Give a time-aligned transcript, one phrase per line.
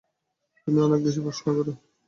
[0.67, 1.73] তুমি অনেক বেশি প্রশ্ন করো।